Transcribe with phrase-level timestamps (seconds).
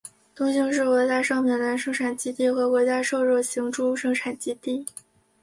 [0.33, 4.83] 东兴是国家商品粮生产基地和国家瘦肉型猪生产基地。